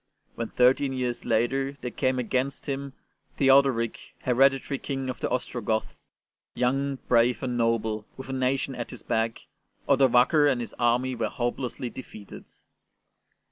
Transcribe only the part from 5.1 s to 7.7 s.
of the Ostrogoths, young, brave, and